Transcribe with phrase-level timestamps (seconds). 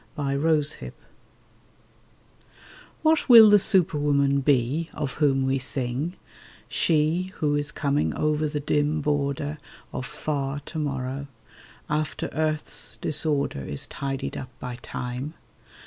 [0.15, 0.93] THE SUPERWOMAN
[3.03, 6.15] WHAT will the superwoman be, of whom we sing—
[6.67, 9.59] She who is coming over the dim border
[9.93, 11.27] Of Far To morrow,
[11.87, 15.35] after earth's disorder Is tidied up by Time?